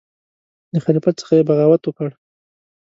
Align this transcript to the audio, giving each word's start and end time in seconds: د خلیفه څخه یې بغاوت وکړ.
د 0.73 0.75
خلیفه 0.85 1.11
څخه 1.19 1.33
یې 1.37 1.47
بغاوت 1.49 1.81
وکړ. 1.85 2.09